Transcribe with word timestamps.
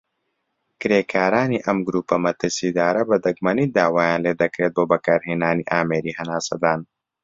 کرێکارانی 0.79 1.63
ئەم 1.65 1.77
گرووپە 1.87 2.15
مەترسیدارە 2.25 3.01
بە 3.09 3.17
دەگمەنی 3.25 3.71
داوایان 3.75 4.21
لێدەکرێت 4.25 4.71
بۆ 4.75 4.83
بەکارهێنانی 4.91 5.67
ئامێری 5.71 6.17
هەناسەدان. 6.19 6.79